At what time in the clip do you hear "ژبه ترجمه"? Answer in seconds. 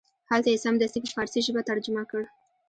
1.47-2.03